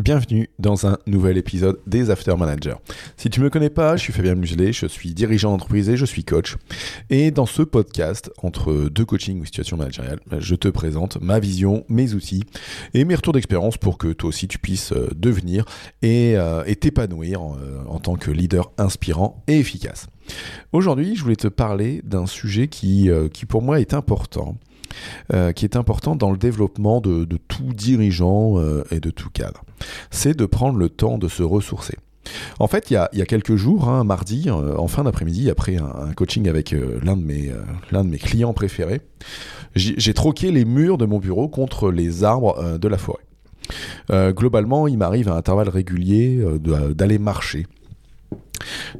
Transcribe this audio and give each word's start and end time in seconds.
Bienvenue 0.00 0.50
dans 0.58 0.88
un 0.88 0.98
nouvel 1.06 1.38
épisode 1.38 1.78
des 1.86 2.10
After 2.10 2.34
Managers. 2.36 2.74
Si 3.16 3.30
tu 3.30 3.38
ne 3.38 3.44
me 3.44 3.50
connais 3.50 3.70
pas, 3.70 3.96
je 3.96 4.02
suis 4.02 4.12
Fabien 4.12 4.34
Muselet, 4.34 4.72
je 4.72 4.86
suis 4.86 5.14
dirigeant 5.14 5.52
d'entreprise 5.52 5.88
et 5.88 5.96
je 5.96 6.04
suis 6.04 6.24
coach. 6.24 6.56
Et 7.10 7.30
dans 7.30 7.46
ce 7.46 7.62
podcast, 7.62 8.28
entre 8.42 8.88
deux 8.88 9.04
coachings 9.04 9.40
ou 9.40 9.44
situations 9.44 9.76
managériales, 9.76 10.18
je 10.40 10.56
te 10.56 10.66
présente 10.66 11.20
ma 11.22 11.38
vision, 11.38 11.84
mes 11.88 12.12
outils 12.12 12.42
et 12.92 13.04
mes 13.04 13.14
retours 13.14 13.34
d'expérience 13.34 13.78
pour 13.78 13.96
que 13.96 14.08
toi 14.12 14.30
aussi 14.30 14.48
tu 14.48 14.58
puisses 14.58 14.90
euh, 14.90 15.10
devenir 15.14 15.64
et 16.02 16.36
euh, 16.36 16.64
t'épanouir 16.74 17.40
euh, 17.40 17.84
en 17.86 18.00
tant 18.00 18.16
que 18.16 18.32
leader 18.32 18.72
inspirant 18.78 19.44
et 19.46 19.60
efficace. 19.60 20.08
Aujourd'hui, 20.72 21.14
je 21.14 21.22
voulais 21.22 21.36
te 21.36 21.46
parler 21.48 22.02
d'un 22.02 22.26
sujet 22.26 22.66
qui 22.66 23.08
pour 23.48 23.62
moi 23.62 23.80
est 23.80 23.94
important. 23.94 24.56
Qui 25.54 25.64
est 25.64 25.76
important 25.76 26.16
dans 26.16 26.30
le 26.30 26.36
développement 26.36 27.00
de, 27.00 27.26
tout 27.48 27.72
dirigeant 27.72 28.58
et 28.90 29.00
de 29.00 29.10
tout 29.10 29.30
cadre 29.30 29.64
c'est 30.10 30.36
de 30.36 30.46
prendre 30.46 30.78
le 30.78 30.88
temps 30.88 31.18
de 31.18 31.28
se 31.28 31.42
ressourcer. 31.42 31.96
En 32.58 32.68
fait, 32.68 32.90
il 32.90 32.94
y 32.94 32.96
a, 32.96 33.26
quelques 33.26 33.56
jours, 33.56 33.88
un 33.88 34.00
hein, 34.00 34.04
mardi, 34.04 34.44
euh, 34.46 34.76
en 34.78 34.88
fin 34.88 35.04
d'après-midi, 35.04 35.50
après 35.50 35.76
un, 35.76 36.12
coaching 36.14 36.48
avec 36.48 36.72
euh, 36.72 36.98
l'un 37.02 37.16
de, 37.16 37.22
euh, 37.22 38.02
de 38.02 38.08
mes 38.08 38.18
clients 38.18 38.54
préférés, 38.54 39.02
j'ai 39.76 40.14
troqué 40.14 40.50
les 40.50 40.64
murs 40.64 40.96
de 40.98 41.04
mon 41.04 41.18
bureau 41.18 41.48
contre 41.48 41.90
les 41.90 42.22
arbres 42.24 42.78
de 42.78 42.88
la 42.88 42.96
forêt. 42.96 43.24
globalement, 44.10 44.86
il 44.86 44.96
m'arrive 44.96 45.28
à 45.28 45.34
intervalles 45.34 45.68
réguliers 45.68 46.40
d'aller 46.60 47.18
marcher. 47.18 47.66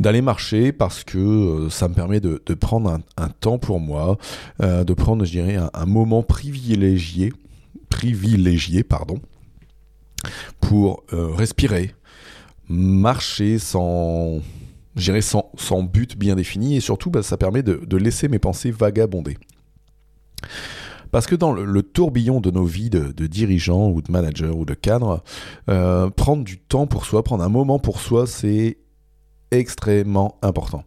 D'aller 0.00 0.22
marcher 0.22 0.72
parce 0.72 1.04
que 1.04 1.68
ça 1.70 1.88
me 1.88 1.94
permet 1.94 2.20
de, 2.20 2.38
prendre 2.54 2.98
un, 3.16 3.28
temps 3.28 3.58
pour 3.58 3.80
moi, 3.80 4.18
de 4.60 4.94
prendre, 4.94 5.24
je 5.24 5.30
dirais, 5.30 5.58
un, 5.72 5.86
moment 5.86 6.22
privilégié, 6.22 7.32
privilégié, 7.88 8.82
pardon, 8.82 9.20
pour 10.60 11.04
euh, 11.12 11.28
respirer, 11.28 11.94
marcher 12.68 13.58
sans, 13.58 14.40
sans, 14.96 15.50
sans, 15.56 15.82
but 15.82 16.16
bien 16.16 16.36
défini, 16.36 16.76
et 16.76 16.80
surtout, 16.80 17.10
bah, 17.10 17.22
ça 17.22 17.36
permet 17.36 17.62
de, 17.62 17.96
laisser 17.96 18.28
mes 18.28 18.38
pensées 18.38 18.70
vagabonder. 18.70 19.36
Parce 21.10 21.26
que 21.26 21.34
dans 21.34 21.52
le, 21.52 21.82
tourbillon 21.82 22.40
de 22.40 22.50
nos 22.50 22.64
vies 22.64 22.88
de, 22.88 23.26
dirigeants 23.26 23.90
ou 23.90 24.00
de 24.00 24.10
managers 24.10 24.46
ou 24.54 24.64
de 24.64 24.74
cadres, 24.74 25.22
euh, 25.68 26.08
prendre 26.08 26.42
du 26.42 26.58
temps 26.58 26.86
pour 26.86 27.04
soi, 27.04 27.22
prendre 27.22 27.44
un 27.44 27.50
moment 27.50 27.78
pour 27.78 28.00
soi, 28.00 28.26
c'est 28.26 28.78
extrêmement 29.52 30.38
important. 30.42 30.84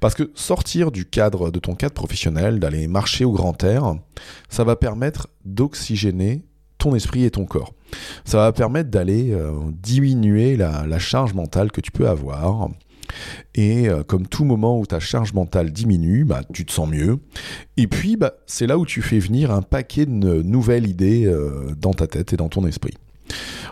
Parce 0.00 0.14
que 0.14 0.30
sortir 0.34 0.90
du 0.90 1.04
cadre 1.06 1.50
de 1.50 1.58
ton 1.58 1.74
cadre 1.74 1.94
professionnel, 1.94 2.58
d'aller 2.60 2.88
marcher 2.88 3.24
au 3.24 3.32
grand 3.32 3.62
air, 3.64 3.94
ça 4.48 4.64
va 4.64 4.76
permettre 4.76 5.28
d'oxygéner 5.44 6.44
ton 6.78 6.94
esprit 6.94 7.24
et 7.24 7.30
ton 7.30 7.44
corps. 7.44 7.74
Ça 8.24 8.38
va 8.38 8.52
permettre 8.52 8.90
d'aller 8.90 9.32
euh, 9.32 9.52
diminuer 9.82 10.56
la, 10.56 10.98
charge 10.98 11.34
mentale 11.34 11.70
que 11.70 11.80
tu 11.80 11.92
peux 11.92 12.08
avoir. 12.08 12.70
Et 13.54 13.88
euh, 13.88 14.02
comme 14.02 14.26
tout 14.26 14.44
moment 14.44 14.78
où 14.78 14.86
ta 14.86 14.98
charge 14.98 15.32
mentale 15.32 15.70
diminue, 15.70 16.24
bah, 16.24 16.42
tu 16.52 16.64
te 16.64 16.72
sens 16.72 16.88
mieux. 16.88 17.18
Et 17.76 17.86
puis, 17.86 18.16
bah, 18.16 18.34
c'est 18.46 18.66
là 18.66 18.78
où 18.78 18.86
tu 18.86 19.02
fais 19.02 19.18
venir 19.18 19.50
un 19.50 19.62
paquet 19.62 20.06
de 20.06 20.42
nouvelles 20.42 20.88
idées 20.88 21.26
euh, 21.26 21.74
dans 21.78 21.92
ta 21.92 22.06
tête 22.06 22.32
et 22.32 22.36
dans 22.36 22.48
ton 22.48 22.66
esprit. 22.66 22.94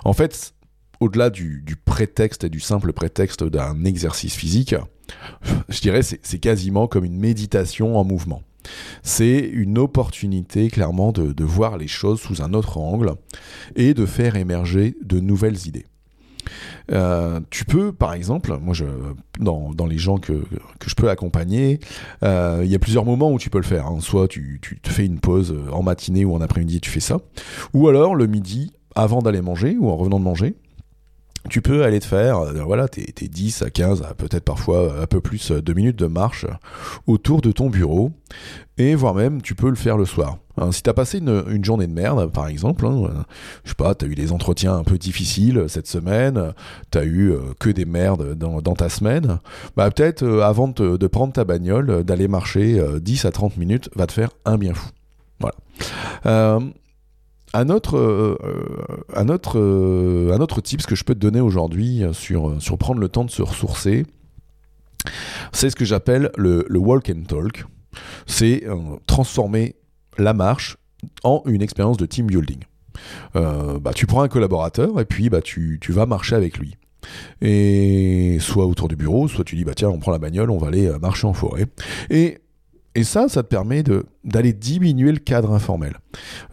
En 0.05 0.13
fait, 0.13 0.55
au-delà 1.01 1.31
du, 1.31 1.65
prétexte 1.85 2.45
et 2.45 2.51
du 2.51 2.61
simple 2.61 2.93
prétexte 2.93 3.43
d'un 3.43 3.85
exercice 3.85 4.35
physique, 4.35 4.75
je 5.69 5.81
dirais 5.81 6.03
c'est 6.03 6.39
quasiment 6.39 6.87
comme 6.87 7.05
une 7.05 7.19
méditation 7.19 7.99
en 7.99 8.05
mouvement. 8.05 8.43
C'est 9.03 9.39
une 9.39 9.79
opportunité 9.79 10.69
clairement 10.69 11.13
de, 11.13 11.45
voir 11.45 11.79
les 11.79 11.89
choses 11.89 12.21
sous 12.21 12.43
un 12.43 12.53
autre 12.53 12.79
angle 12.79 13.15
et 13.75 13.95
de 13.95 14.07
faire 14.07 14.37
émerger 14.37 14.97
de 15.03 15.19
nouvelles 15.19 15.67
idées. 15.67 15.87
Euh, 16.93 17.41
tu 17.51 17.65
peux, 17.65 17.93
par 17.93 18.13
exemple, 18.13 18.57
moi, 18.61 18.75
dans, 19.39 19.87
les 19.87 19.99
gens 19.99 20.19
que, 20.19 20.43
je 20.85 20.95
peux 20.95 21.09
accompagner, 21.09 21.81
euh, 22.23 22.61
il 22.65 22.71
y 22.71 22.75
a 22.75 22.79
plusieurs 22.79 23.05
moments 23.05 23.33
où 23.33 23.39
tu 23.39 23.49
peux 23.49 23.59
le 23.59 23.65
faire. 23.65 23.87
Hein. 23.87 23.99
Soit 24.01 24.29
tu, 24.29 24.59
tu, 24.61 24.79
te 24.81 24.91
fais 24.91 25.07
une 25.07 25.21
pause 25.21 25.55
en 25.73 25.83
matinée 25.83 26.25
ou 26.25 26.35
en 26.35 26.41
après-midi, 26.41 26.81
tu 26.81 26.91
fais 26.91 27.01
ça. 27.01 27.21
Ou 27.73 27.89
alors 27.89 28.15
le 28.15 28.27
midi, 28.27 28.73
avant 28.95 29.23
d'aller 29.23 29.41
manger 29.41 29.77
ou 29.79 29.89
en 29.89 29.97
revenant 29.97 30.19
de 30.19 30.25
manger, 30.25 30.57
tu 31.49 31.63
peux 31.63 31.85
aller 31.85 32.01
te 32.01 32.05
faire, 32.05 32.39
euh, 32.39 32.63
voilà, 32.65 32.89
tes, 32.89 33.29
10 33.29 33.63
à 33.63 33.71
15, 33.71 34.03
peut-être 34.19 34.45
parfois 34.45 35.01
un 35.01 35.07
peu 35.07 35.21
plus 35.21 35.51
euh, 35.51 35.63
de 35.63 35.73
minutes 35.73 35.99
de 35.99 36.07
marche 36.07 36.47
autour 37.07 37.41
de 37.41 37.51
ton 37.51 37.71
bureau, 37.71 38.13
et 38.77 38.95
voire 38.95 39.15
même 39.15 39.41
tu 39.41 39.55
peux 39.55 39.71
le 39.71 39.77
faire 39.77 39.97
le 39.97 40.05
soir. 40.05 40.39
Hein, 40.59 40.73
si 40.73 40.83
tu 40.83 40.91
as 40.91 40.95
passé 40.95 41.19
une, 41.19 41.65
journée 41.65 41.87
de 41.87 41.93
merde, 41.93 42.31
par 42.31 42.47
exemple, 42.47 42.87
hein, 42.87 43.05
euh, 43.05 43.23
je 43.65 43.71
sais 43.71 43.75
pas, 43.75 43.95
tu 43.95 44.05
as 44.05 44.09
eu 44.09 44.15
des 44.15 44.33
entretiens 44.33 44.75
un 44.75 44.85
peu 44.85 44.99
difficiles 44.99 45.65
cette 45.69 45.87
semaine, 45.87 46.53
tu 46.91 46.99
as 46.99 47.05
eu 47.05 47.35
que 47.59 47.71
des 47.71 47.87
merdes 47.87 48.35
dans, 48.35 48.75
ta 48.75 48.89
semaine, 48.89 49.39
bah 49.77 49.91
peut-être 49.91 50.27
avant 50.43 50.69
de, 50.69 50.97
de, 50.97 51.07
prendre 51.07 51.33
ta 51.33 51.45
bagnole, 51.45 52.05
d'aller 52.05 52.29
marcher 52.29 52.83
10 53.01 53.25
à 53.25 53.33
30 53.33 53.57
minutes 53.57 53.91
va 53.97 54.07
te 54.07 54.13
faire 54.13 54.31
un 54.45 54.59
bien 54.59 54.75
fou. 54.75 54.91
Voilà. 55.41 56.61
Un 57.53 57.69
autre, 57.69 57.97
euh, 57.97 58.37
un, 59.15 59.29
autre, 59.29 59.59
euh, 59.59 60.33
un 60.33 60.41
autre 60.41 60.61
tip 60.61 60.83
que 60.87 60.95
je 60.95 61.03
peux 61.03 61.15
te 61.15 61.19
donner 61.19 61.41
aujourd'hui 61.41 62.03
sur, 62.13 62.63
sur 62.63 62.79
prendre 62.79 63.01
le 63.01 63.09
temps 63.09 63.25
de 63.25 63.31
se 63.31 63.43
ressourcer, 63.43 64.07
c'est 65.53 65.71
ce 65.71 65.77
que 65.77 65.85
j'appelle 65.85 66.31
le, 66.37 66.65
walk 66.73 67.11
and 67.11 67.25
talk. 67.27 67.65
C'est 68.27 68.67
euh, 68.69 68.77
transformer 69.07 69.75
la 70.17 70.33
marche 70.33 70.77
en 71.25 71.43
une 71.47 71.63
expérience 71.63 71.97
de 71.97 72.07
team 72.07 72.27
building. 72.27 72.61
bah, 73.35 73.93
tu 73.95 74.07
prends 74.07 74.23
un 74.23 74.29
collaborateur 74.29 75.01
et 75.01 75.05
puis 75.05 75.29
bah, 75.29 75.41
tu, 75.41 75.79
tu, 75.81 75.93
vas 75.93 76.07
marcher 76.07 76.37
avec 76.37 76.59
lui. 76.59 76.77
Et 77.41 78.37
soit 78.41 78.67
autour 78.67 78.87
du 78.87 78.95
bureau, 78.95 79.27
soit 79.27 79.43
tu 79.43 79.57
dis 79.57 79.65
bah 79.65 79.73
tiens 79.75 79.89
on 79.89 79.99
prend 79.99 80.13
la 80.13 80.19
bagnole, 80.19 80.51
on 80.51 80.59
va 80.59 80.69
aller 80.69 80.91
marcher 81.01 81.27
en 81.27 81.33
forêt. 81.33 81.67
Et 82.97 83.05
ça, 83.05 83.29
ça 83.29 83.45
te 83.45 83.49
permet 83.49 83.85
d'aller 84.25 84.53
diminuer 84.53 85.13
le 85.13 85.19
cadre 85.19 85.53
informel, 85.53 85.97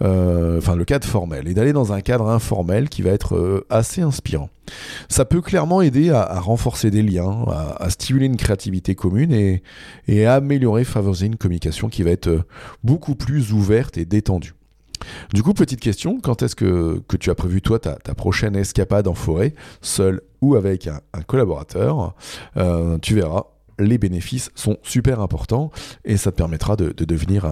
euh, 0.03 0.59
enfin 0.59 0.75
le 0.75 0.85
cadre 0.85 1.07
formel, 1.07 1.47
et 1.47 1.55
d'aller 1.55 1.73
dans 1.73 1.93
un 1.93 2.01
cadre 2.01 2.29
informel 2.29 2.89
qui 2.89 3.01
va 3.01 3.09
être 3.09 3.35
euh, 3.35 3.65
assez 3.71 4.01
inspirant. 4.01 4.49
Ça 5.09 5.25
peut 5.25 5.41
clairement 5.41 5.81
aider 5.81 6.11
à, 6.11 6.39
renforcer 6.39 6.91
des 6.91 7.01
liens, 7.01 7.45
à, 7.79 7.89
stimuler 7.89 8.27
une 8.27 8.37
créativité 8.37 8.93
commune 8.93 9.31
et, 9.31 9.63
et 10.07 10.27
à 10.27 10.35
améliorer, 10.35 10.83
favoriser 10.83 11.25
une 11.25 11.37
communication 11.37 11.89
qui 11.89 12.03
va 12.03 12.11
être 12.11 12.27
euh, 12.27 12.43
beaucoup 12.83 13.15
plus 13.15 13.51
ouverte 13.51 13.97
et 13.97 14.05
détendue. 14.05 14.53
Du 15.33 15.41
coup, 15.41 15.53
petite 15.53 15.79
question, 15.79 16.19
quand 16.19 16.43
est-ce 16.43 16.55
que, 16.55 17.01
que, 17.07 17.17
tu 17.17 17.31
as 17.31 17.35
prévu 17.35 17.61
toi 17.61 17.79
ta, 17.79 17.95
prochaine 18.13 18.55
escapade 18.55 19.07
en 19.07 19.13
forêt, 19.13 19.55
seul 19.81 20.21
ou 20.41 20.55
avec 20.55 20.87
un 20.87 21.21
collaborateur? 21.21 22.15
Tu 23.01 23.13
verras, 23.13 23.45
les 23.79 23.97
bénéfices 23.97 24.49
sont 24.55 24.77
super 24.83 25.19
importants 25.19 25.71
et 26.05 26.17
ça 26.17 26.31
te 26.31 26.37
permettra 26.37 26.75
de, 26.75 26.93
devenir 27.05 27.45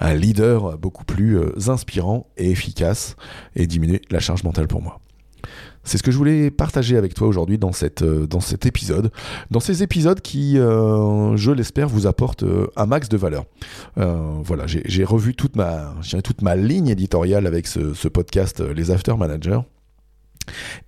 un, 0.00 0.14
leader 0.14 0.78
beaucoup 0.78 1.04
plus 1.04 1.38
euh, 1.38 1.52
inspirant 1.68 2.26
et 2.36 2.50
efficace 2.50 3.16
et 3.54 3.66
diminuer 3.66 4.00
la 4.10 4.20
charge 4.20 4.44
mentale 4.44 4.68
pour 4.68 4.82
moi. 4.82 5.00
C'est 5.84 5.98
ce 5.98 6.02
que 6.02 6.10
je 6.10 6.16
voulais 6.16 6.50
partager 6.50 6.96
avec 6.96 7.14
toi 7.14 7.28
aujourd'hui 7.28 7.58
dans, 7.58 7.70
euh, 8.02 8.26
dans 8.26 8.40
cet 8.40 8.66
épisode. 8.66 9.12
Dans 9.52 9.60
ces 9.60 9.84
épisodes 9.84 10.20
qui, 10.20 10.58
euh, 10.58 11.36
je 11.36 11.52
l'espère, 11.52 11.88
vous 11.88 12.08
apportent 12.08 12.44
un 12.74 12.86
max 12.86 13.08
de 13.08 13.16
valeur. 13.16 13.44
voilà, 13.96 14.64
j'ai 14.66 15.04
revu 15.04 15.34
toute 15.34 15.54
ma, 15.54 15.94
toute 16.24 16.42
ma 16.42 16.56
ligne 16.56 16.88
éditoriale 16.88 17.46
avec 17.46 17.68
ce, 17.68 17.94
ce 17.94 18.08
podcast 18.08 18.60
Les 18.60 18.90
After 18.90 19.14
Managers. 19.16 19.60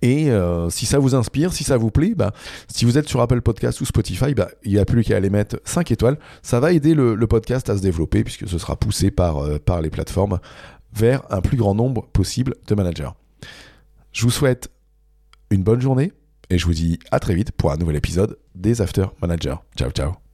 Et 0.01 0.31
euh, 0.31 0.69
si 0.69 0.85
ça 0.85 0.99
vous 0.99 1.15
inspire, 1.15 1.53
si 1.53 1.63
ça 1.63 1.77
vous 1.77 1.91
plaît, 1.91 2.13
bah, 2.15 2.31
si 2.67 2.85
vous 2.85 2.97
êtes 2.97 3.07
sur 3.07 3.21
Apple 3.21 3.41
Podcast 3.41 3.81
ou 3.81 3.85
Spotify, 3.85 4.33
bah, 4.33 4.49
il 4.63 4.73
n'y 4.73 4.79
a 4.79 4.85
plus 4.85 5.03
qu'à 5.03 5.17
aller 5.17 5.29
mettre 5.29 5.59
5 5.65 5.91
étoiles. 5.91 6.17
Ça 6.41 6.59
va 6.59 6.71
aider 6.71 6.93
le, 6.93 7.15
podcast 7.29 7.69
à 7.69 7.77
se 7.77 7.81
développer 7.81 8.23
puisque 8.23 8.47
ce 8.47 8.57
sera 8.57 8.75
poussé 8.75 9.11
par, 9.11 9.37
euh, 9.37 9.59
par 9.59 9.81
les 9.81 9.91
plateformes 9.91 10.39
vers 10.93 11.21
un 11.29 11.41
plus 11.41 11.57
grand 11.57 11.75
nombre 11.75 12.07
possible 12.07 12.55
de 12.67 12.75
managers. 12.75 13.11
Je 14.11 14.23
vous 14.23 14.31
souhaite 14.31 14.69
une 15.51 15.63
bonne 15.63 15.81
journée 15.81 16.11
et 16.49 16.57
je 16.57 16.65
vous 16.65 16.73
dis 16.73 16.99
à 17.11 17.19
très 17.19 17.35
vite 17.35 17.51
pour 17.51 17.71
un 17.71 17.77
nouvel 17.77 17.95
épisode 17.95 18.37
des 18.55 18.81
After 18.81 19.05
Managers. 19.21 19.57
Ciao 19.77 19.91
ciao 19.91 20.28